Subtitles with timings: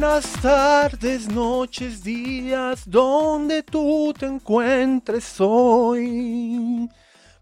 [0.00, 6.88] Buenas tardes, noches, días, donde tú te encuentres hoy.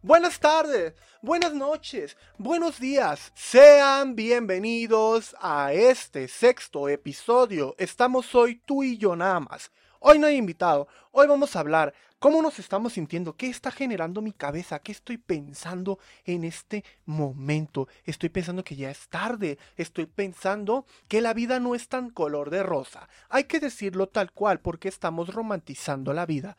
[0.00, 3.30] Buenas tardes, buenas noches, buenos días.
[3.34, 7.75] Sean bienvenidos a este sexto episodio.
[7.77, 9.70] Estamos hoy tú y yo nada más.
[10.00, 10.88] Hoy no hay invitado.
[11.12, 11.93] Hoy vamos a hablar
[12.27, 17.86] cómo nos estamos sintiendo, qué está generando mi cabeza, qué estoy pensando en este momento.
[18.04, 22.50] Estoy pensando que ya es tarde, estoy pensando que la vida no es tan color
[22.50, 23.08] de rosa.
[23.29, 26.57] Hay que decirlo tal cual porque estamos romantizando la vida.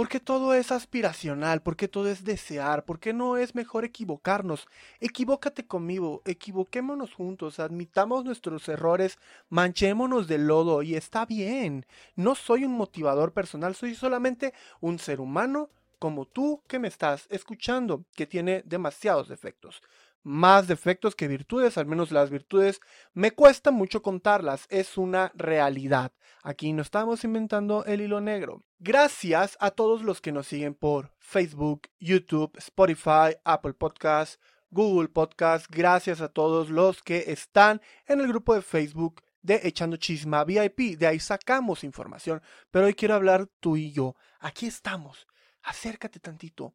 [0.00, 4.66] Porque todo es aspiracional, porque todo es desear, porque no es mejor equivocarnos.
[4.98, 9.18] Equivócate conmigo, equivoquémonos juntos, admitamos nuestros errores,
[9.50, 11.84] manchémonos de lodo y está bien.
[12.16, 15.68] No soy un motivador personal, soy solamente un ser humano
[15.98, 19.82] como tú que me estás escuchando, que tiene demasiados defectos
[20.22, 22.80] más defectos que virtudes, al menos las virtudes
[23.14, 26.12] me cuesta mucho contarlas, es una realidad.
[26.42, 28.62] Aquí no estamos inventando el hilo negro.
[28.78, 34.38] Gracias a todos los que nos siguen por Facebook, YouTube, Spotify, Apple Podcasts,
[34.70, 39.96] Google Podcasts, gracias a todos los que están en el grupo de Facebook de Echando
[39.96, 44.14] Chisma VIP, de ahí sacamos información, pero hoy quiero hablar tú y yo.
[44.38, 45.26] Aquí estamos.
[45.62, 46.74] Acércate tantito.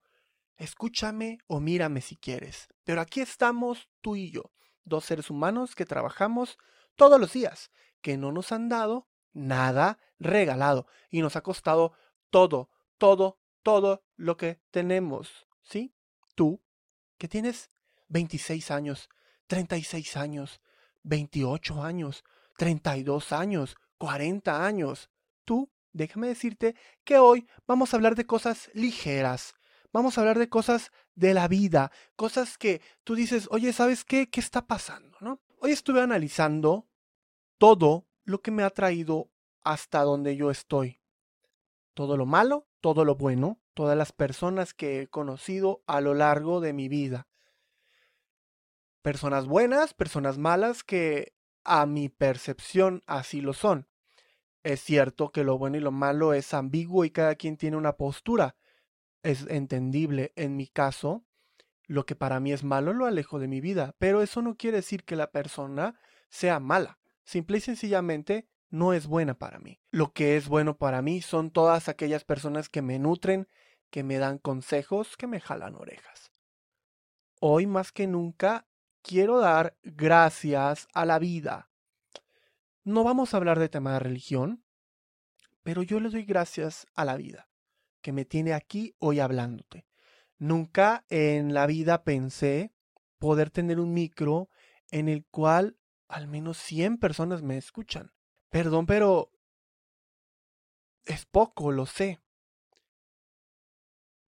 [0.57, 4.53] Escúchame o mírame si quieres, pero aquí estamos tú y yo,
[4.83, 6.57] dos seres humanos que trabajamos
[6.95, 11.93] todos los días, que no nos han dado nada regalado y nos ha costado
[12.29, 15.93] todo, todo, todo lo que tenemos, ¿sí?
[16.35, 16.63] Tú,
[17.17, 17.69] que tienes
[18.07, 19.09] 26 años,
[19.47, 20.61] 36 años,
[21.03, 22.23] 28 años,
[22.57, 25.09] 32 años, 40 años,
[25.43, 29.53] tú, déjame decirte que hoy vamos a hablar de cosas ligeras,
[29.95, 34.29] Vamos a hablar de cosas de la vida, cosas que tú dices, oye, ¿sabes qué?
[34.29, 35.17] ¿Qué está pasando?
[35.21, 35.39] ¿No?
[35.61, 36.89] Hoy estuve analizando
[37.57, 39.31] todo lo que me ha traído
[39.63, 40.99] hasta donde yo estoy.
[41.93, 46.59] Todo lo malo, todo lo bueno, todas las personas que he conocido a lo largo
[46.59, 47.29] de mi vida.
[49.01, 53.87] Personas buenas, personas malas que a mi percepción así lo son.
[54.61, 57.95] Es cierto que lo bueno y lo malo es ambiguo y cada quien tiene una
[57.95, 58.57] postura
[59.25, 60.31] es entendible.
[60.35, 61.25] En mi caso,
[61.87, 64.77] lo que para mí es malo lo alejo de mi vida, pero eso no quiere
[64.77, 65.99] decir que la persona
[66.29, 66.99] sea mala.
[67.23, 69.79] Simple y sencillamente no es buena para mí.
[69.89, 73.47] Lo que es bueno para mí son todas aquellas personas que me nutren,
[73.89, 76.31] que me dan consejos, que me jalan orejas.
[77.39, 78.67] Hoy más que nunca
[79.01, 81.69] quiero dar gracias a la vida.
[82.83, 84.63] No vamos a hablar de tema de religión,
[85.63, 87.47] pero yo le doy gracias a la vida
[88.05, 89.87] que me tiene aquí hoy hablándote.
[90.37, 92.71] Nunca en la vida pensé
[93.17, 94.47] poder tener un micro
[94.91, 98.13] en el cual al menos 100 personas me escuchan.
[98.51, 99.31] Perdón, pero
[101.05, 102.21] es poco, lo sé.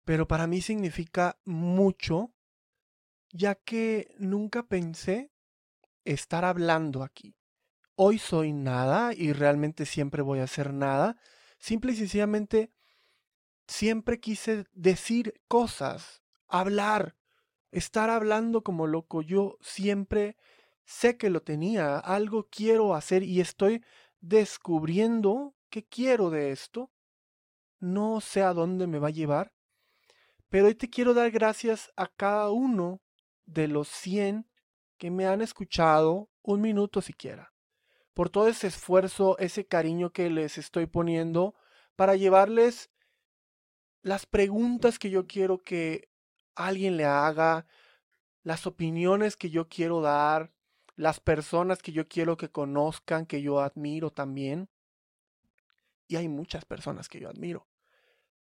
[0.04, 2.32] Pero para mí significa mucho,
[3.32, 5.32] ya que nunca pensé
[6.04, 7.34] estar hablando aquí.
[7.96, 11.16] Hoy soy nada y realmente siempre voy a ser nada.
[11.58, 12.70] Simple y sencillamente
[13.66, 17.16] siempre quise decir cosas, hablar,
[17.70, 19.22] estar hablando como loco.
[19.22, 20.36] Yo siempre
[20.84, 23.84] sé que lo tenía, algo quiero hacer y estoy
[24.20, 26.90] descubriendo qué quiero de esto.
[27.80, 29.52] No sé a dónde me va a llevar,
[30.48, 33.02] pero hoy te quiero dar gracias a cada uno
[33.44, 34.48] de los 100
[34.96, 37.52] que me han escuchado un minuto siquiera,
[38.14, 41.54] por todo ese esfuerzo, ese cariño que les estoy poniendo
[41.96, 42.90] para llevarles
[44.04, 46.10] las preguntas que yo quiero que
[46.54, 47.66] alguien le haga,
[48.42, 50.52] las opiniones que yo quiero dar,
[50.94, 54.68] las personas que yo quiero que conozcan, que yo admiro también.
[56.06, 57.66] Y hay muchas personas que yo admiro.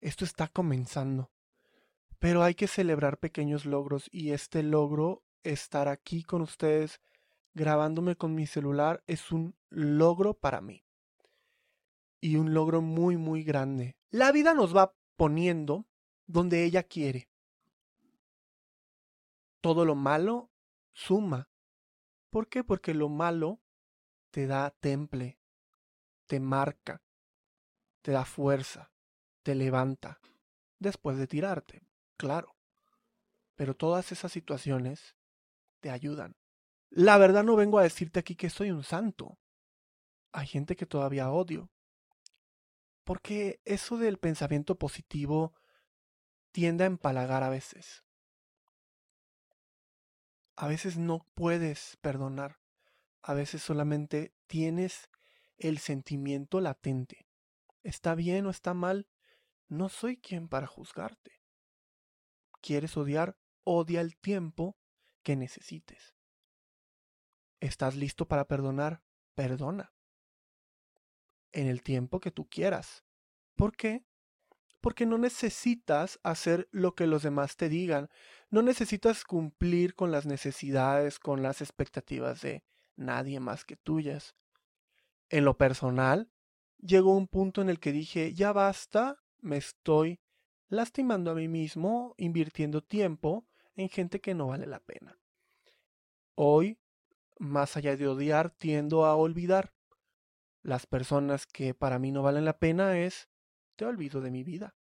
[0.02, 1.32] Esto está comenzando.
[2.18, 7.00] Pero hay que celebrar pequeños logros y este logro, estar aquí con ustedes,
[7.54, 10.84] grabándome con mi celular, es un logro para mí.
[12.20, 13.96] Y un logro muy, muy grande.
[14.10, 15.86] La vida nos va poniendo
[16.26, 17.28] donde ella quiere.
[19.60, 20.50] Todo lo malo
[20.92, 21.48] suma.
[22.30, 22.64] ¿Por qué?
[22.64, 23.60] Porque lo malo
[24.30, 25.38] te da temple,
[26.26, 27.02] te marca,
[28.02, 28.92] te da fuerza,
[29.42, 30.20] te levanta,
[30.78, 31.86] después de tirarte,
[32.16, 32.56] claro.
[33.54, 35.14] Pero todas esas situaciones
[35.80, 36.36] te ayudan.
[36.90, 39.38] La verdad no vengo a decirte aquí que soy un santo.
[40.32, 41.70] Hay gente que todavía odio.
[43.04, 45.54] Porque eso del pensamiento positivo
[46.52, 48.04] tiende a empalagar a veces.
[50.56, 52.60] A veces no puedes perdonar.
[53.22, 55.10] A veces solamente tienes
[55.58, 57.26] el sentimiento latente.
[57.82, 59.08] ¿Está bien o está mal?
[59.68, 61.42] No soy quien para juzgarte.
[62.60, 63.36] ¿Quieres odiar?
[63.64, 64.76] Odia el tiempo
[65.22, 66.14] que necesites.
[67.60, 69.02] ¿Estás listo para perdonar?
[69.34, 69.93] Perdona.
[71.54, 73.04] En el tiempo que tú quieras.
[73.54, 74.04] ¿Por qué?
[74.80, 78.10] Porque no necesitas hacer lo que los demás te digan.
[78.50, 82.64] No necesitas cumplir con las necesidades, con las expectativas de
[82.96, 84.34] nadie más que tuyas.
[85.30, 86.28] En lo personal,
[86.78, 90.20] llegó un punto en el que dije, ya basta, me estoy
[90.68, 93.46] lastimando a mí mismo, invirtiendo tiempo
[93.76, 95.18] en gente que no vale la pena.
[96.34, 96.78] Hoy,
[97.38, 99.72] más allá de odiar, tiendo a olvidar.
[100.64, 103.28] Las personas que para mí no valen la pena es,
[103.76, 104.74] te olvido de mi vida.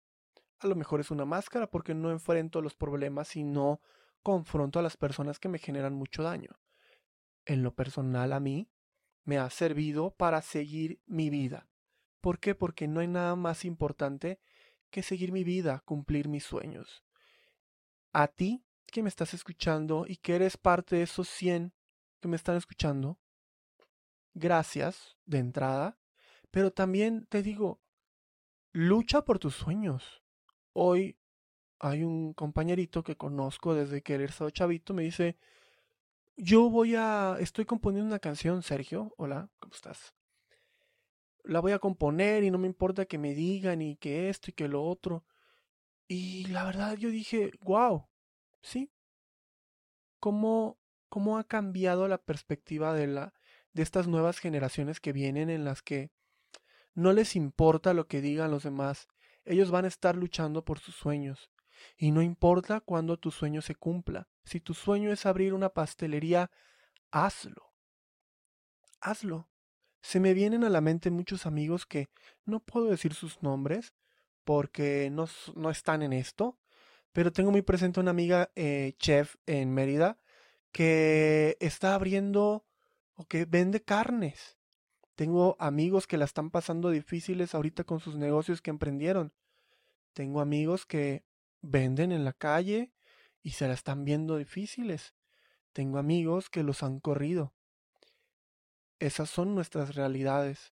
[0.59, 3.81] A lo mejor es una máscara porque no enfrento los problemas y no
[4.21, 6.51] confronto a las personas que me generan mucho daño.
[7.45, 8.69] En lo personal a mí,
[9.23, 11.67] me ha servido para seguir mi vida.
[12.21, 12.53] ¿Por qué?
[12.53, 14.39] Porque no hay nada más importante
[14.91, 17.03] que seguir mi vida, cumplir mis sueños.
[18.13, 21.73] A ti que me estás escuchando y que eres parte de esos 100
[22.19, 23.17] que me están escuchando,
[24.33, 25.97] gracias de entrada,
[26.51, 27.81] pero también te digo,
[28.71, 30.23] lucha por tus sueños.
[30.73, 31.17] Hoy
[31.79, 35.37] hay un compañerito que conozco desde que él estaba chavito, me dice,
[36.37, 40.13] yo voy a, estoy componiendo una canción, Sergio, hola, ¿cómo estás?
[41.43, 44.53] La voy a componer y no me importa que me digan y que esto y
[44.53, 45.25] que lo otro.
[46.07, 48.07] Y la verdad yo dije, wow,
[48.61, 48.91] sí.
[50.19, 50.77] ¿Cómo,
[51.09, 53.33] cómo ha cambiado la perspectiva de, la,
[53.73, 56.11] de estas nuevas generaciones que vienen en las que
[56.93, 59.07] no les importa lo que digan los demás?
[59.45, 61.51] Ellos van a estar luchando por sus sueños.
[61.97, 64.27] Y no importa cuándo tu sueño se cumpla.
[64.43, 66.51] Si tu sueño es abrir una pastelería,
[67.11, 67.73] hazlo.
[68.99, 69.49] Hazlo.
[70.01, 72.09] Se me vienen a la mente muchos amigos que
[72.45, 73.93] no puedo decir sus nombres
[74.43, 76.59] porque no, no están en esto,
[77.11, 80.19] pero tengo muy presente una amiga eh, chef en Mérida
[80.71, 82.65] que está abriendo
[83.27, 84.57] que vende carnes.
[85.15, 89.33] Tengo amigos que la están pasando difíciles ahorita con sus negocios que emprendieron.
[90.13, 91.25] Tengo amigos que
[91.61, 92.91] venden en la calle
[93.43, 95.13] y se la están viendo difíciles.
[95.73, 97.53] Tengo amigos que los han corrido.
[98.99, 100.73] Esas son nuestras realidades.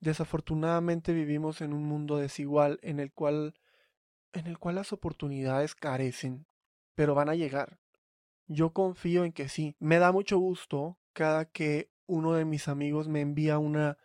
[0.00, 3.54] Desafortunadamente vivimos en un mundo desigual en el cual
[4.32, 6.46] en el cual las oportunidades carecen,
[6.94, 7.78] pero van a llegar.
[8.46, 9.76] Yo confío en que sí.
[9.78, 13.96] Me da mucho gusto cada que uno de mis amigos me envía una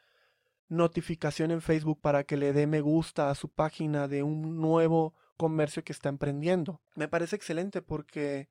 [0.70, 5.16] notificación en Facebook para que le dé me gusta a su página de un nuevo
[5.36, 6.82] comercio que está emprendiendo.
[6.96, 8.50] Me parece excelente porque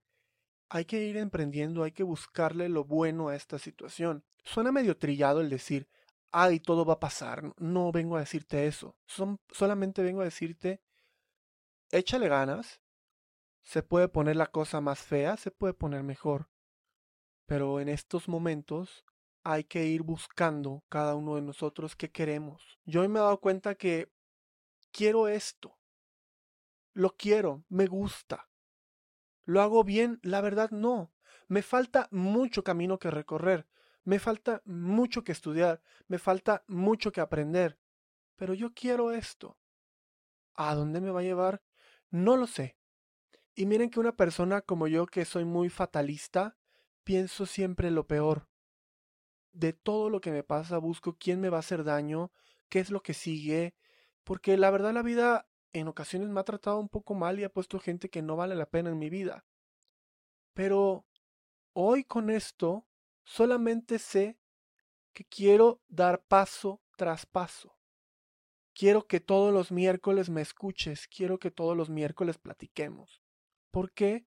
[0.69, 4.25] hay que ir emprendiendo, hay que buscarle lo bueno a esta situación.
[4.44, 5.88] Suena medio trillado el decir,
[6.31, 7.52] ay, todo va a pasar.
[7.56, 8.96] No vengo a decirte eso.
[9.06, 10.82] Son, solamente vengo a decirte,
[11.90, 12.81] échale ganas.
[13.62, 16.49] Se puede poner la cosa más fea, se puede poner mejor.
[17.49, 19.06] Pero en estos momentos
[19.43, 22.79] hay que ir buscando cada uno de nosotros qué queremos.
[22.85, 24.12] Yo me he dado cuenta que
[24.93, 25.79] quiero esto.
[26.93, 28.50] Lo quiero, me gusta.
[29.47, 30.20] ¿Lo hago bien?
[30.22, 31.15] La verdad no.
[31.46, 33.67] Me falta mucho camino que recorrer,
[34.05, 37.79] me falta mucho que estudiar, me falta mucho que aprender.
[38.37, 39.56] Pero yo quiero esto.
[40.53, 41.63] ¿A dónde me va a llevar?
[42.11, 42.77] No lo sé.
[43.55, 46.57] Y miren que una persona como yo, que soy muy fatalista,
[47.08, 48.50] pienso siempre lo peor.
[49.53, 52.32] De todo lo que me pasa, busco quién me va a hacer daño,
[52.69, 53.74] qué es lo que sigue,
[54.24, 57.48] porque la verdad la vida en ocasiones me ha tratado un poco mal y ha
[57.48, 59.46] puesto gente que no vale la pena en mi vida.
[60.53, 61.06] Pero
[61.72, 62.86] hoy con esto
[63.24, 64.38] solamente sé
[65.15, 67.79] que quiero dar paso tras paso.
[68.74, 73.22] Quiero que todos los miércoles me escuches, quiero que todos los miércoles platiquemos.
[73.70, 74.27] ¿Por qué?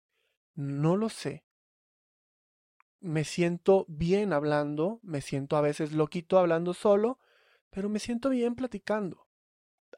[0.55, 1.45] No lo sé.
[3.01, 7.19] Me siento bien hablando, me siento a veces loquito hablando solo,
[7.71, 9.27] pero me siento bien platicando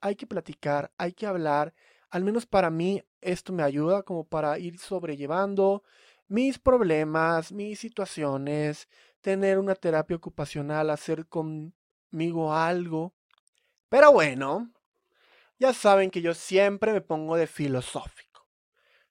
[0.03, 1.73] hay que platicar, hay que hablar.
[2.11, 5.83] Al menos para mí esto me ayuda como para ir sobrellevando
[6.29, 8.89] mis problemas, mis situaciones,
[9.21, 13.15] tener una terapia ocupacional, hacer conmigo algo.
[13.89, 14.73] Pero bueno,
[15.59, 18.49] ya saben que yo siempre me pongo de filosófico.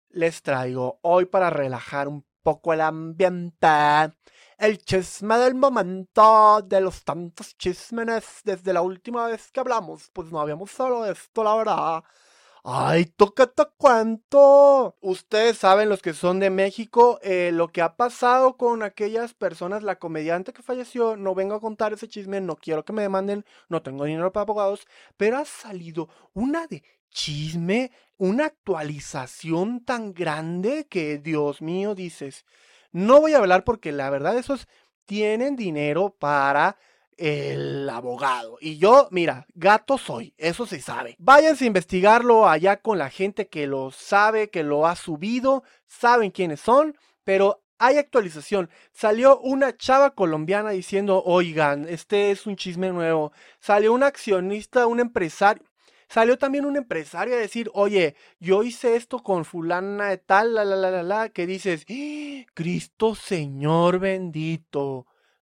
[0.10, 3.68] Les traigo hoy para relajar un poco el ambiente
[4.62, 10.32] el chisme del momento, de los tantos chismes desde la última vez que hablamos, pues
[10.32, 12.04] no habíamos solo de esto, la verdad.
[12.64, 14.96] ¡Ay, tócate cuánto!
[15.02, 19.82] Ustedes saben, los que son de México, eh, lo que ha pasado con aquellas personas,
[19.82, 23.46] la comediante que falleció, no vengo a contar ese chisme, no quiero que me demanden,
[23.68, 30.86] no tengo dinero para abogados, pero ha salido una de chisme, una actualización tan grande
[30.88, 32.46] que, Dios mío, dices,
[32.92, 34.68] no voy a hablar porque la verdad esos
[35.06, 36.78] tienen dinero para
[37.18, 38.60] el abogado.
[38.62, 41.16] Y yo, mira, gato soy, eso se sabe.
[41.18, 46.30] Váyanse a investigarlo allá con la gente que lo sabe, que lo ha subido, saben
[46.30, 48.70] quiénes son, pero hay actualización.
[48.92, 53.32] Salió una chava colombiana diciendo, oigan, este es un chisme nuevo.
[53.60, 55.71] Salió un accionista, un empresario.
[56.12, 60.66] Salió también un empresario a decir, oye, yo hice esto con fulana de tal, la,
[60.66, 62.46] la, la, la, la, que dices, ¡Ah!
[62.54, 65.08] Cristo Señor bendito,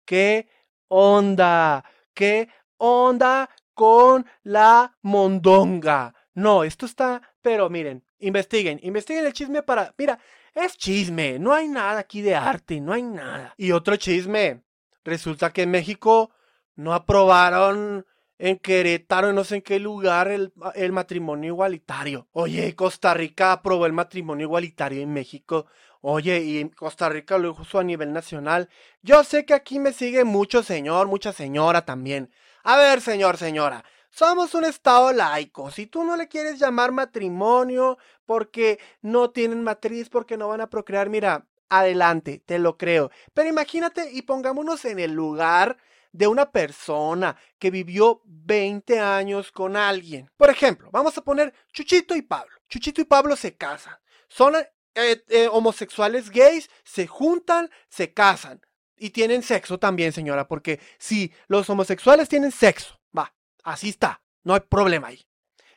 [0.04, 0.48] qué
[0.88, 1.84] onda?
[2.12, 6.12] ¿Qué onda con la mondonga?
[6.34, 10.18] No, esto está, pero miren, investiguen, investiguen el chisme para, mira,
[10.52, 13.54] es chisme, no hay nada aquí de arte, no hay nada.
[13.56, 14.64] Y otro chisme,
[15.04, 16.32] resulta que en México
[16.74, 18.04] no aprobaron
[18.38, 22.28] en Querétaro, no sé en qué lugar, el, el, matrimonio igualitario.
[22.32, 25.66] Oye, Costa Rica aprobó el matrimonio igualitario en México.
[26.00, 28.68] Oye, y Costa Rica lo hizo a nivel nacional.
[29.02, 32.30] Yo sé que aquí me sigue mucho señor, mucha señora también.
[32.62, 33.84] A ver, señor, señora.
[34.10, 35.70] Somos un estado laico.
[35.70, 40.70] Si tú no le quieres llamar matrimonio porque no tienen matriz, porque no van a
[40.70, 43.10] procrear, mira, adelante, te lo creo.
[43.34, 45.76] Pero imagínate y pongámonos en el lugar
[46.12, 50.30] de una persona que vivió 20 años con alguien.
[50.36, 52.56] Por ejemplo, vamos a poner Chuchito y Pablo.
[52.68, 53.96] Chuchito y Pablo se casan.
[54.28, 58.60] Son eh, eh, homosexuales gays se juntan, se casan
[58.96, 64.54] y tienen sexo también, señora, porque si los homosexuales tienen sexo, va, así está, no
[64.54, 65.24] hay problema ahí.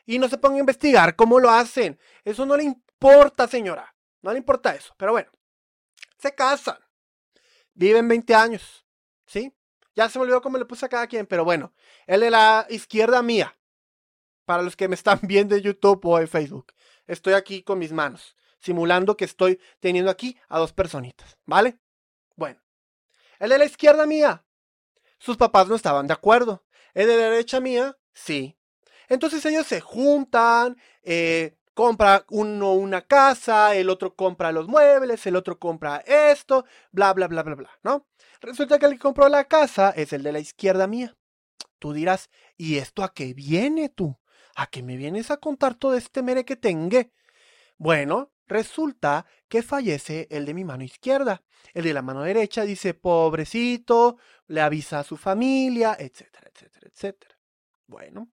[0.04, 1.98] Y no se pongan a investigar cómo lo hacen.
[2.24, 3.94] Eso no le importa, señora.
[4.20, 4.92] No le importa eso.
[4.96, 5.30] Pero bueno,
[6.18, 6.78] se casan.
[7.74, 8.84] Viven 20 años.
[9.26, 9.54] ¿Sí?
[9.94, 11.72] Ya se me olvidó cómo le puse a cada quien, pero bueno.
[12.06, 13.56] El de la izquierda mía.
[14.44, 16.72] Para los que me están viendo en YouTube o en Facebook.
[17.06, 21.78] Estoy aquí con mis manos simulando que estoy teniendo aquí a dos personitas, ¿vale?
[22.36, 22.62] Bueno,
[23.40, 24.44] el de la izquierda mía,
[25.18, 26.64] sus papás no estaban de acuerdo.
[26.94, 28.56] El de la derecha mía, sí.
[29.08, 35.36] Entonces ellos se juntan, eh, compra uno una casa, el otro compra los muebles, el
[35.36, 38.06] otro compra esto, bla, bla, bla, bla, bla, ¿no?
[38.40, 41.16] Resulta que el que compró la casa es el de la izquierda mía.
[41.78, 44.18] Tú dirás, ¿y esto a qué viene tú?
[44.54, 46.98] ¿A qué me vienes a contar todo este mere que tengo?
[47.78, 51.42] Bueno, Resulta que fallece el de mi mano izquierda.
[51.72, 57.38] El de la mano derecha dice, pobrecito, le avisa a su familia, etcétera, etcétera, etcétera.
[57.86, 58.28] Bueno,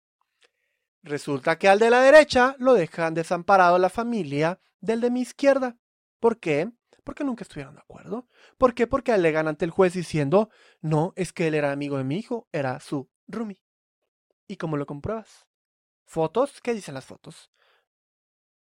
[1.04, 5.78] resulta que al de la derecha lo dejan desamparado la familia del de mi izquierda.
[6.20, 6.72] ¿Por qué?
[7.04, 8.28] Porque nunca estuvieron de acuerdo.
[8.58, 8.88] ¿Por qué?
[8.88, 10.50] Porque alegan ante el juez diciendo,
[10.82, 13.64] no, es que él era amigo de mi hijo, era su roomie.
[14.48, 15.48] ¿Y cómo lo compruebas?
[16.06, 16.62] ¿Fotos?
[16.62, 17.52] ¿Qué dicen las fotos?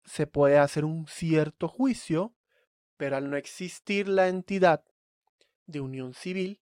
[0.06, 2.36] se puede hacer un cierto juicio,
[2.98, 4.86] pero al no existir la entidad
[5.66, 6.62] de unión civil,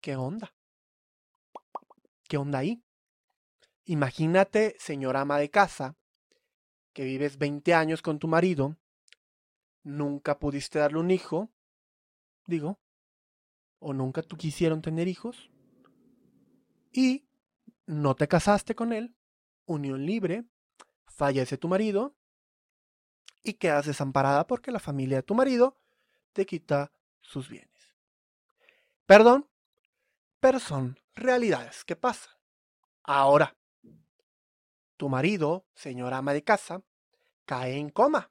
[0.00, 0.54] ¿qué onda?
[2.28, 2.82] ¿Qué onda ahí?
[3.88, 5.96] Imagínate, señora ama de casa,
[6.92, 8.76] que vives 20 años con tu marido,
[9.82, 11.48] nunca pudiste darle un hijo,
[12.44, 12.78] digo,
[13.78, 15.50] o nunca tú quisieron tener hijos,
[16.92, 17.26] y
[17.86, 19.16] no te casaste con él,
[19.64, 20.44] unión libre,
[21.06, 22.14] fallece tu marido
[23.42, 25.78] y quedas desamparada porque la familia de tu marido
[26.34, 26.92] te quita
[27.22, 27.96] sus bienes.
[29.06, 29.48] Perdón,
[30.40, 32.34] pero son realidades que pasan.
[33.02, 33.57] Ahora,
[34.98, 36.82] tu marido, señora ama de casa,
[37.46, 38.30] cae en coma.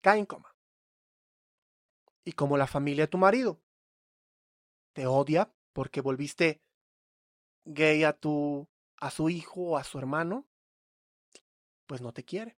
[0.00, 0.56] Cae en coma.
[2.24, 3.60] Y como la familia de tu marido
[4.94, 6.62] te odia porque volviste
[7.64, 10.46] gay a tu a su hijo o a su hermano,
[11.86, 12.56] pues no te quiere.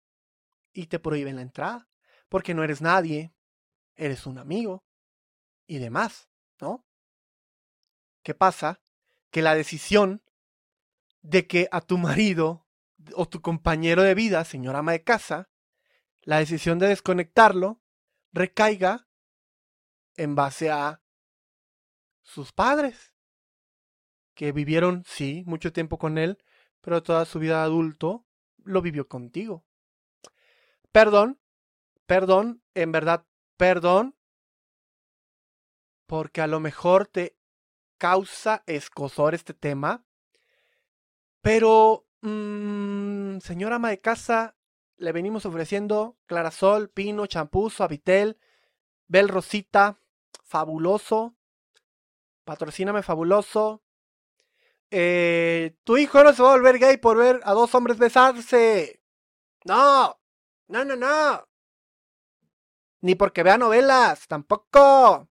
[0.73, 1.89] Y te prohíben la entrada,
[2.29, 3.33] porque no eres nadie,
[3.97, 4.85] eres un amigo
[5.67, 6.29] y demás,
[6.61, 6.85] ¿no?
[8.23, 8.83] ¿Qué pasa?
[9.31, 10.23] Que la decisión
[11.27, 12.67] de que a tu marido
[13.15, 15.51] o tu compañero de vida, señor ama de casa,
[16.23, 17.83] la decisión de desconectarlo
[18.33, 19.09] recaiga
[20.17, 21.03] en base a
[22.23, 23.15] sus padres,
[24.35, 26.39] que vivieron, sí, mucho tiempo con él,
[26.81, 28.27] pero toda su vida adulto
[28.59, 29.65] lo vivió contigo.
[30.93, 31.41] Perdón,
[32.07, 34.17] perdón, en verdad, perdón,
[36.07, 37.37] porque a lo mejor te
[37.99, 40.05] causa escosor este tema,
[41.47, 44.57] pero mm, señora ama de casa,
[44.97, 48.37] le venimos ofreciendo Clarasol, Pino, Champú, Suavitel,
[49.07, 50.01] Bel Rosita,
[50.43, 51.37] Fabuloso,
[52.43, 53.85] Patrocíname Fabuloso.
[54.91, 59.01] Eh, tu hijo no se va a volver gay por ver a dos hombres besarse.
[59.65, 60.19] No,
[60.67, 61.49] no, no, no.
[63.03, 65.29] Ni porque vea novelas, tampoco.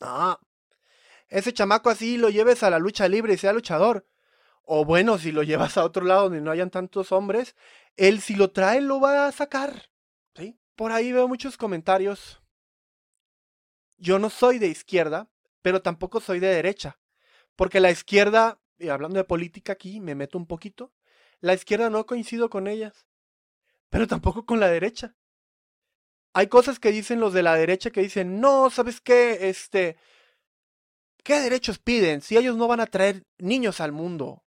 [0.00, 0.40] No.
[1.28, 4.06] Ese chamaco así lo lleves a la lucha libre y sea luchador.
[4.64, 7.56] O bueno, si lo llevas a otro lado donde no hayan tantos hombres,
[7.96, 9.90] él si lo trae lo va a sacar.
[10.34, 10.58] ¿sí?
[10.76, 12.40] Por ahí veo muchos comentarios.
[13.96, 15.28] Yo no soy de izquierda,
[15.62, 16.98] pero tampoco soy de derecha.
[17.56, 20.92] Porque la izquierda, y hablando de política aquí, me meto un poquito,
[21.40, 23.06] la izquierda no coincido con ellas,
[23.90, 25.14] pero tampoco con la derecha.
[26.34, 29.48] Hay cosas que dicen los de la derecha que dicen, no, ¿sabes qué?
[29.48, 29.96] Este,
[31.22, 34.44] ¿qué derechos piden si ellos no van a traer niños al mundo?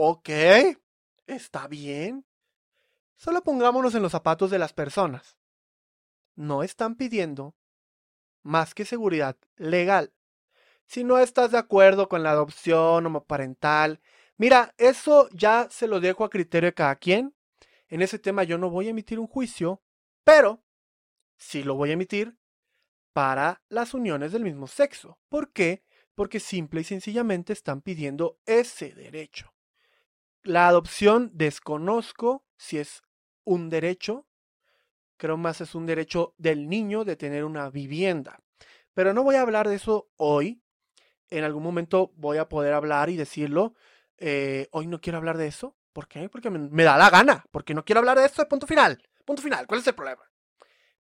[0.00, 0.28] Ok,
[1.26, 2.24] está bien.
[3.16, 5.36] Solo pongámonos en los zapatos de las personas.
[6.36, 7.56] No están pidiendo
[8.44, 10.14] más que seguridad legal.
[10.86, 14.00] Si no estás de acuerdo con la adopción homoparental,
[14.36, 17.34] mira, eso ya se lo dejo a criterio de cada quien.
[17.88, 19.82] En ese tema yo no voy a emitir un juicio,
[20.22, 20.62] pero
[21.36, 22.38] sí lo voy a emitir
[23.12, 25.18] para las uniones del mismo sexo.
[25.28, 25.82] ¿Por qué?
[26.14, 29.57] Porque simple y sencillamente están pidiendo ese derecho.
[30.42, 33.02] La adopción desconozco si es
[33.44, 34.26] un derecho,
[35.16, 38.40] creo más es un derecho del niño de tener una vivienda.
[38.94, 40.62] Pero no voy a hablar de eso hoy.
[41.30, 43.74] En algún momento voy a poder hablar y decirlo.
[44.16, 45.76] Eh, hoy no quiero hablar de eso.
[45.92, 46.28] ¿Por qué?
[46.28, 47.44] Porque me, da la gana.
[47.50, 48.46] Porque no quiero hablar de esto.
[48.48, 49.02] Punto final.
[49.24, 49.66] Punto final.
[49.66, 50.22] ¿Cuál es el problema?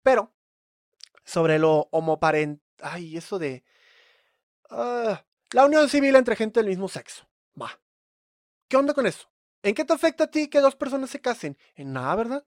[0.04, 0.34] Pero,
[1.24, 2.62] sobre lo homoparent...
[2.82, 3.64] Ay, eso de...
[4.70, 7.27] Ah, la unión civil entre gente del mismo sexo.
[8.68, 9.30] ¿Qué onda con eso?
[9.64, 11.58] ¿En qué te afecta a ti que dos personas se casen?
[11.76, 12.46] En nada, ¿verdad?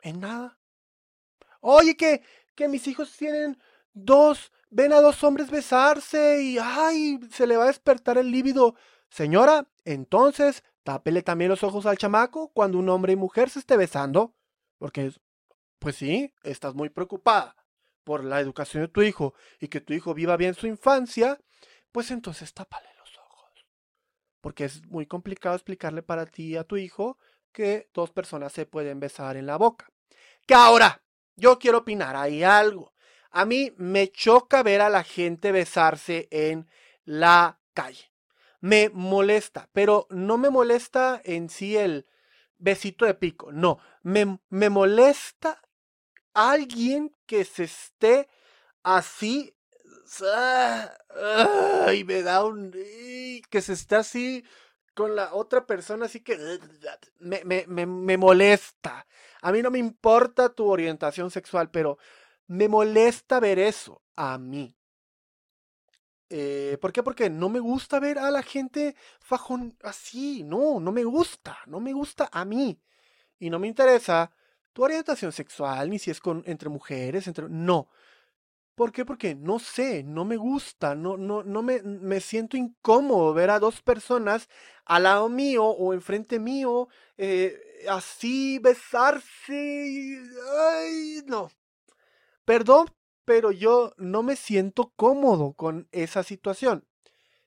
[0.00, 0.58] En nada.
[1.60, 2.22] Oye, que,
[2.54, 3.58] que mis hijos tienen
[3.92, 8.76] dos, ven a dos hombres besarse y ay, se le va a despertar el líbido.
[9.10, 13.76] Señora, entonces, tápele también los ojos al chamaco cuando un hombre y mujer se esté
[13.76, 14.34] besando.
[14.78, 15.12] Porque,
[15.78, 17.56] pues sí, estás muy preocupada
[18.04, 21.38] por la educación de tu hijo y que tu hijo viva bien su infancia,
[21.92, 22.88] pues entonces tápale
[24.48, 27.18] porque es muy complicado explicarle para ti a tu hijo
[27.52, 29.90] que dos personas se pueden besar en la boca.
[30.46, 31.02] Que ahora,
[31.36, 32.94] yo quiero opinar ahí algo.
[33.30, 36.66] A mí me choca ver a la gente besarse en
[37.04, 38.10] la calle.
[38.62, 42.06] Me molesta, pero no me molesta en sí el
[42.56, 45.60] besito de pico, no, me, me molesta
[46.32, 48.28] alguien que se esté
[48.82, 49.54] así
[51.94, 52.72] y me da un...
[53.50, 54.44] que se está así
[54.94, 56.36] con la otra persona, así que
[57.20, 59.06] me, me, me, molesta.
[59.42, 61.98] A mí no me importa tu orientación sexual, pero
[62.48, 64.74] me molesta ver eso a mí.
[66.30, 67.02] Eh, ¿Por qué?
[67.02, 70.42] Porque no me gusta ver a la gente fajón así.
[70.42, 71.58] No, no me gusta.
[71.66, 72.80] No me gusta a mí.
[73.38, 74.32] Y no me interesa
[74.72, 77.48] tu orientación sexual, ni si es con, entre mujeres, entre...
[77.48, 77.88] No.
[78.78, 79.04] ¿Por qué?
[79.04, 83.58] Porque no sé, no me gusta, no, no, no me, me siento incómodo ver a
[83.58, 84.48] dos personas
[84.84, 86.86] al lado mío o enfrente mío,
[87.16, 87.58] eh,
[87.90, 90.20] así besarse.
[90.70, 91.50] Ay, no.
[92.44, 92.86] Perdón,
[93.24, 96.86] pero yo no me siento cómodo con esa situación.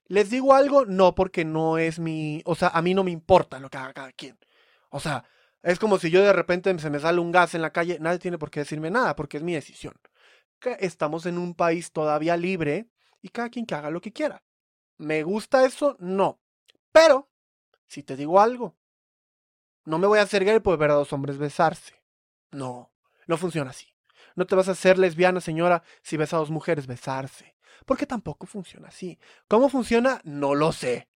[0.07, 0.85] ¿Les digo algo?
[0.85, 2.41] No, porque no es mi...
[2.43, 4.37] O sea, a mí no me importa lo que haga cada quien.
[4.89, 5.23] O sea,
[5.63, 8.19] es como si yo de repente se me sale un gas en la calle, nadie
[8.19, 9.93] tiene por qué decirme nada, porque es mi decisión
[10.79, 12.89] estamos en un país todavía libre
[13.21, 14.43] y cada quien que haga lo que quiera.
[14.97, 15.95] ¿Me gusta eso?
[15.99, 16.39] No.
[16.91, 17.29] Pero,
[17.87, 18.75] si te digo algo,
[19.85, 22.03] no me voy a hacer gay por ver a dos hombres besarse.
[22.51, 22.91] No,
[23.27, 23.87] no funciona así.
[24.35, 27.55] No te vas a hacer lesbiana, señora, si ves a dos mujeres besarse.
[27.85, 29.19] Porque tampoco funciona así.
[29.47, 30.21] ¿Cómo funciona?
[30.23, 31.09] No lo sé.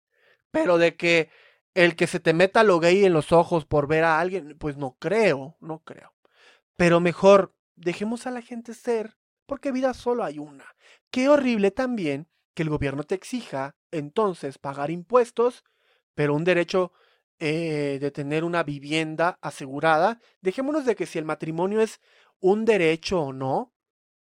[0.51, 1.31] Pero de que
[1.75, 4.77] el que se te meta lo gay en los ojos por ver a alguien, pues
[4.77, 6.15] no creo, no creo.
[6.77, 10.65] Pero mejor dejemos a la gente ser porque vida solo hay una.
[11.11, 15.65] Qué horrible también que el gobierno te exija entonces pagar impuestos,
[16.15, 16.93] pero un derecho
[17.39, 20.21] eh, de tener una vivienda asegurada.
[20.41, 22.01] Dejémonos de que si el matrimonio es
[22.41, 23.75] un derecho o no,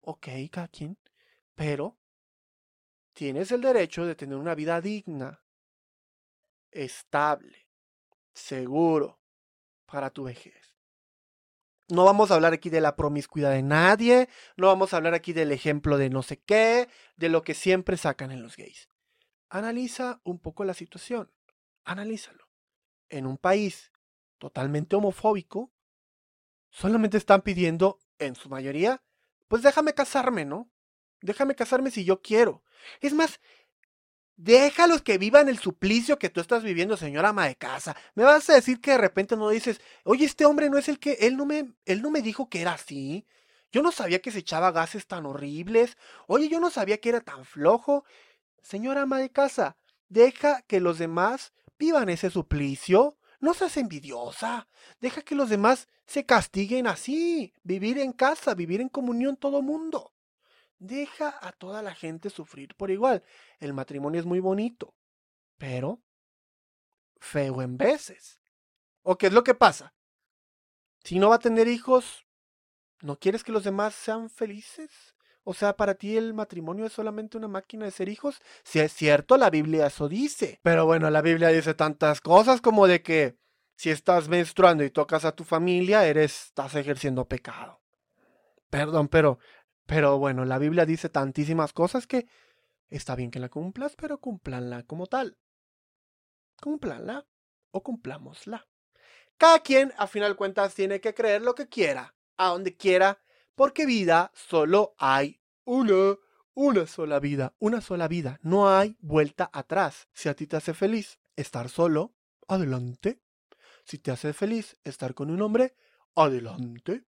[0.02, 0.70] ok, cada
[1.56, 1.98] pero
[3.14, 5.44] tienes el derecho de tener una vida digna,
[6.72, 7.68] estable,
[8.34, 9.20] seguro
[9.86, 10.59] para tu vejez.
[11.90, 15.34] No vamos a hablar aquí de la promiscuidad de nadie, no vamos a hablar aquí
[15.34, 18.90] del ejemplo de no sé qué, de lo que siempre sacan en los gays.
[19.50, 21.32] Analiza un poco la situación,
[21.84, 22.48] analízalo.
[23.10, 23.92] en un país
[24.38, 25.72] totalmente homofóbico,
[26.70, 29.02] solamente están pidiendo, en su mayoría,
[29.48, 30.70] pues déjame casarme, ¿no?
[31.22, 32.64] Déjame casarme si yo quiero.
[33.02, 33.40] Es más,
[34.40, 37.96] déjalos que vivan el suplicio que tú estás viviendo, señora ama de casa.
[38.16, 40.98] Me vas a decir que de repente no dices, oye, este hombre no es el
[40.98, 43.28] que, él no me, él no me dijo que era así.
[43.72, 45.98] Yo no sabía que se echaba gases tan horribles.
[46.26, 48.06] Oye, yo no sabía que era tan flojo.
[48.62, 49.76] Señora ama de casa,
[50.08, 53.18] deja que los demás vivan ese suplicio.
[53.42, 54.70] No seas envidiosa.
[55.02, 57.54] Deja que los demás se castiguen así.
[57.64, 60.14] Vivir en casa, vivir en comunión todo mundo.
[60.80, 63.24] Deja a toda la gente sufrir por igual.
[63.60, 64.96] El matrimonio es muy bonito,
[65.58, 66.02] pero
[67.20, 68.40] feo en veces.
[69.04, 69.94] ¿O qué es lo que pasa?
[71.04, 72.26] Si no va a tener hijos,
[73.02, 75.16] ¿no quieres que los demás sean felices?
[75.44, 78.42] O sea, para ti el matrimonio es solamente una máquina de ser hijos.
[78.64, 80.60] Si es cierto, la Biblia eso dice.
[80.64, 83.38] Pero bueno, la Biblia dice tantas cosas como de que
[83.76, 87.82] si estás menstruando y tocas a tu familia, eres, estás ejerciendo pecado.
[88.70, 89.40] Perdón, pero
[89.90, 92.28] pero bueno, la Biblia dice tantísimas cosas que
[92.92, 95.40] está bien que la cumplas, pero cúmplanla como tal.
[96.62, 97.26] Cúmplanla
[97.72, 98.68] o cumplámosla.
[99.40, 103.20] Cada quien, a final cuentas, tiene que creer lo que quiera, a donde quiera,
[103.56, 106.18] porque vida solo hay una,
[106.54, 108.40] una sola vida, una sola vida.
[108.44, 110.08] No hay vuelta atrás.
[110.14, 112.14] Si a ti te hace feliz estar solo,
[112.48, 113.24] adelante.
[113.86, 115.74] Si te hace feliz estar con un hombre,
[116.14, 117.06] adelante.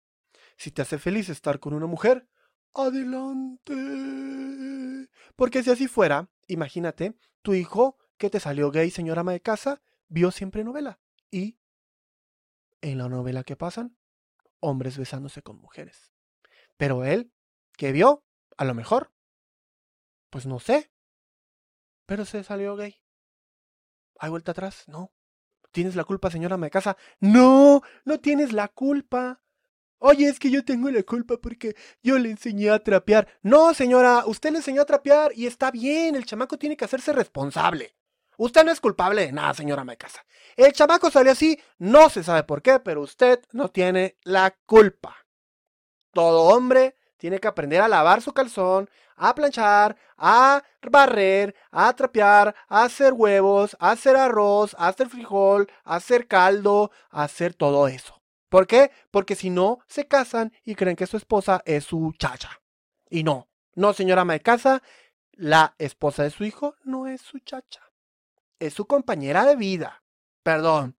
[0.55, 2.29] Si te hace feliz estar con una mujer,
[2.73, 3.75] Adelante.
[5.35, 9.81] Porque si así fuera, imagínate, tu hijo que te salió gay, señora ama de casa,
[10.07, 10.99] vio siempre novela.
[11.31, 11.57] Y
[12.81, 13.97] en la novela que pasan,
[14.59, 16.13] hombres besándose con mujeres.
[16.77, 17.31] Pero él,
[17.77, 18.25] que vio,
[18.57, 19.13] a lo mejor,
[20.29, 20.91] pues no sé,
[22.05, 23.01] pero se salió gay.
[24.19, 24.83] ¿Hay vuelta atrás?
[24.87, 25.13] No.
[25.71, 26.97] ¿Tienes la culpa, señora ama de casa?
[27.19, 29.41] No, no tienes la culpa.
[29.99, 33.27] Oye, es que yo tengo la culpa porque yo le enseñé a trapear.
[33.41, 37.11] No, señora, usted le enseñó a trapear y está bien, el chamaco tiene que hacerse
[37.11, 37.95] responsable.
[38.37, 40.23] Usted no es culpable de nada, señora me casa.
[40.55, 45.17] El chamaco salió así, no se sabe por qué, pero usted no tiene la culpa.
[46.13, 52.55] Todo hombre tiene que aprender a lavar su calzón, a planchar, a barrer, a trapear,
[52.69, 57.89] a hacer huevos, a hacer arroz, a hacer frijol, a hacer caldo, a hacer todo
[57.89, 58.18] eso.
[58.49, 58.91] ¿Por qué?
[59.11, 62.61] Porque si no, se casan y creen que su esposa es su chacha.
[63.09, 64.81] Y no, no, señora ama de casa,
[65.31, 67.81] la esposa de su hijo no es su chacha.
[68.59, 70.03] Es su compañera de vida.
[70.43, 70.97] Perdón.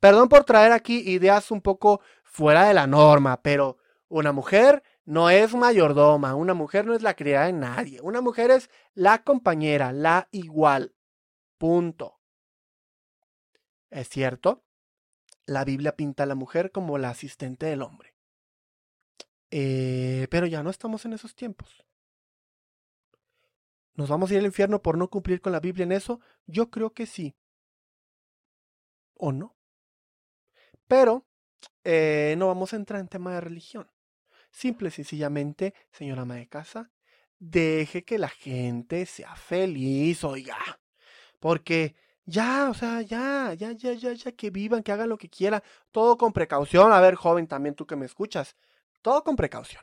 [0.00, 5.30] Perdón por traer aquí ideas un poco fuera de la norma, pero una mujer no
[5.30, 9.92] es mayordoma, una mujer no es la criada de nadie, una mujer es la compañera,
[9.92, 10.94] la igual.
[11.58, 12.20] Punto.
[13.90, 14.64] ¿Es cierto?
[15.48, 18.14] La Biblia pinta a la mujer como la asistente del hombre.
[19.50, 21.86] Eh, pero ya no estamos en esos tiempos.
[23.94, 26.20] ¿Nos vamos a ir al infierno por no cumplir con la Biblia en eso?
[26.46, 27.34] Yo creo que sí.
[29.14, 29.56] ¿O no?
[30.86, 31.26] Pero
[31.82, 33.90] eh, no vamos a entrar en tema de religión.
[34.50, 36.92] Simple y sencillamente, señora ama de casa,
[37.38, 40.58] deje que la gente sea feliz, oiga.
[41.40, 41.96] Porque
[42.28, 45.62] ya, o sea, ya, ya, ya, ya, ya, que vivan, que hagan lo que quieran,
[45.90, 46.92] todo con precaución.
[46.92, 48.54] A ver, joven, también tú que me escuchas,
[49.00, 49.82] todo con precaución.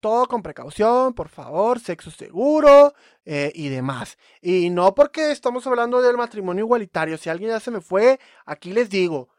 [0.00, 2.92] Todo con precaución, por favor, sexo seguro
[3.24, 4.18] eh, y demás.
[4.42, 7.16] Y no porque estamos hablando del matrimonio igualitario.
[7.16, 9.30] Si alguien ya se me fue, aquí les digo,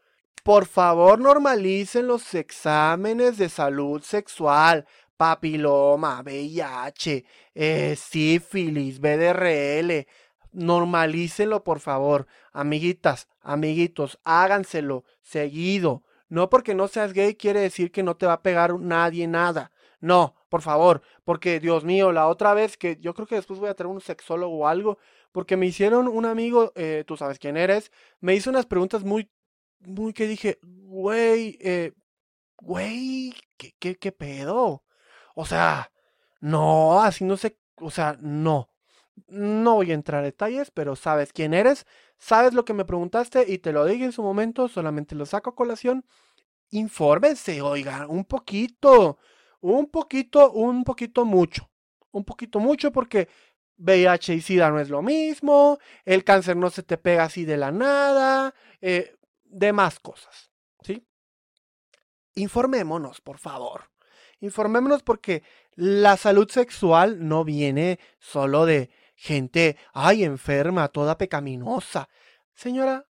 [0.42, 10.06] por favor normalicen los exámenes de salud sexual, papiloma, VIH, eh, sífilis, BDRL,
[10.52, 12.26] Normalícelo, por favor.
[12.52, 16.02] Amiguitas, amiguitos, háganselo seguido.
[16.28, 19.72] No porque no seas gay quiere decir que no te va a pegar nadie nada.
[20.00, 23.68] No, por favor, porque Dios mío, la otra vez que yo creo que después voy
[23.68, 24.98] a traer un sexólogo o algo,
[25.32, 29.30] porque me hicieron un amigo, eh, tú sabes quién eres, me hizo unas preguntas muy,
[29.80, 31.92] muy que dije, güey, eh,
[32.58, 34.84] güey, ¿qué, qué, qué pedo?
[35.34, 35.92] O sea,
[36.40, 38.69] no, así no sé, o sea, no.
[39.28, 41.86] No voy a entrar a detalles, pero sabes quién eres,
[42.18, 45.50] sabes lo que me preguntaste y te lo dije en su momento, solamente lo saco
[45.50, 46.04] a colación.
[46.70, 49.18] Infórmense, oigan, un poquito,
[49.60, 51.70] un poquito, un poquito mucho,
[52.12, 53.28] un poquito mucho porque
[53.78, 57.56] VIH y SIDA no es lo mismo, el cáncer no se te pega así de
[57.56, 60.50] la nada, eh, demás cosas,
[60.82, 61.04] ¿sí?
[62.34, 63.90] Informémonos, por favor.
[64.40, 65.42] Informémonos porque
[65.74, 72.08] la salud sexual no viene solo de gente, ay, enferma, toda pecaminosa.
[72.54, 73.06] Señora,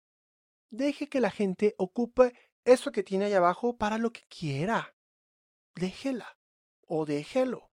[0.76, 2.34] Deje que la gente ocupe
[2.66, 4.94] eso que tiene ahí abajo para lo que quiera.
[5.74, 6.38] Déjela
[6.86, 7.72] o déjelo.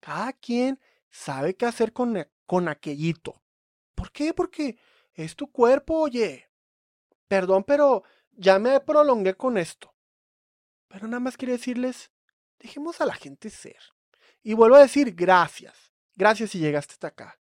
[0.00, 3.40] Cada quien sabe qué hacer con, e, con aquellito.
[3.94, 4.34] ¿Por qué?
[4.34, 4.78] Porque
[5.14, 6.50] es tu cuerpo, oye.
[7.28, 9.94] Perdón, pero ya me prolongué con esto.
[10.88, 12.10] Pero nada más quiero decirles,
[12.58, 13.78] dejemos a la gente ser.
[14.42, 15.92] Y vuelvo a decir gracias.
[16.16, 17.39] Gracias si llegaste hasta acá.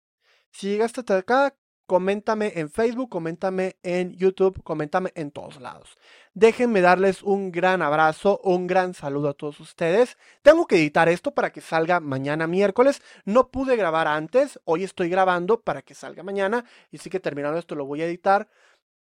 [0.57, 5.95] Si llegaste hasta acá, coméntame en Facebook, coméntame en YouTube, coméntame en todos lados.
[6.33, 10.17] Déjenme darles un gran abrazo, un gran saludo a todos ustedes.
[10.41, 13.03] Tengo que editar esto para que salga mañana miércoles.
[13.23, 17.59] No pude grabar antes, hoy estoy grabando para que salga mañana y sí que terminando
[17.59, 18.47] esto lo voy a editar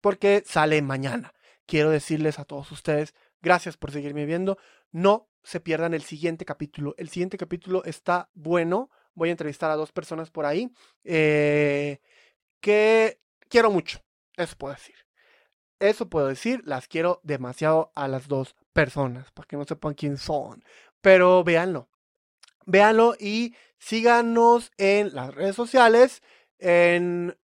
[0.03, 1.33] porque sale mañana.
[1.65, 4.59] Quiero decirles a todos ustedes, gracias por seguirme viendo.
[4.93, 6.95] No se pierdan el siguiente capítulo.
[6.99, 8.91] El siguiente capítulo está bueno.
[9.17, 10.71] Voy a entrevistar a dos personas por ahí.
[11.03, 11.99] Eh,
[12.61, 13.99] que quiero mucho.
[14.37, 14.95] Eso puedo decir.
[15.81, 16.63] Eso puedo decir.
[16.65, 19.33] Las quiero demasiado a las dos personas.
[19.33, 20.63] Para que no sepan quién son.
[21.01, 21.89] Pero véanlo.
[22.67, 26.23] Véanlo y síganos en las redes sociales.
[26.59, 27.37] En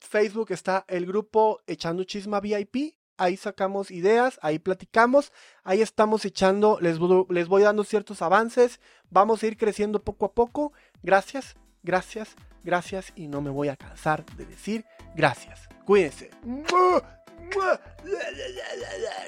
[0.00, 2.94] Facebook está el grupo Echando Chisma VIP.
[3.20, 8.80] Ahí sacamos ideas, ahí platicamos, ahí estamos echando, les, les voy dando ciertos avances,
[9.10, 10.72] vamos a ir creciendo poco a poco.
[11.02, 15.68] Gracias, gracias, gracias y no me voy a cansar de decir gracias.
[15.84, 16.30] Cuídense.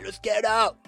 [0.02, 0.78] Los quiero.